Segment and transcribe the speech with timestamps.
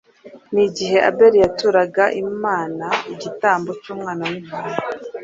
[0.53, 4.77] n'igihe Abeli yaturaga Imana igitambo cy'Umwana w'intama